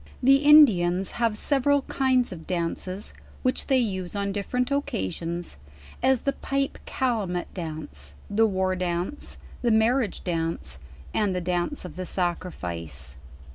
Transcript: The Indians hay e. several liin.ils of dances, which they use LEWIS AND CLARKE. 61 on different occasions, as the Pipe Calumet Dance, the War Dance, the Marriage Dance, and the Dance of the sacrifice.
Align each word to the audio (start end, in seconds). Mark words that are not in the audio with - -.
The 0.23 0.37
Indians 0.37 1.11
hay 1.19 1.27
e. 1.29 1.33
several 1.35 1.83
liin.ils 1.83 2.31
of 2.31 2.47
dances, 2.47 3.13
which 3.43 3.67
they 3.67 3.77
use 3.77 4.15
LEWIS 4.15 4.15
AND 4.15 4.33
CLARKE. 4.33 4.33
61 4.33 4.33
on 4.33 4.33
different 4.33 4.71
occasions, 4.71 5.57
as 6.01 6.21
the 6.21 6.33
Pipe 6.33 6.79
Calumet 6.87 7.53
Dance, 7.53 8.15
the 8.27 8.47
War 8.47 8.75
Dance, 8.75 9.37
the 9.61 9.69
Marriage 9.69 10.23
Dance, 10.23 10.79
and 11.13 11.35
the 11.35 11.39
Dance 11.39 11.85
of 11.85 11.97
the 11.97 12.07
sacrifice. 12.07 13.17